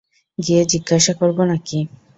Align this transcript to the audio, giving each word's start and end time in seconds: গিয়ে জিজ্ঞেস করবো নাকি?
গিয়ে 0.37 0.61
জিজ্ঞেস 0.71 1.05
করবো 1.19 1.41
নাকি? 1.45 1.79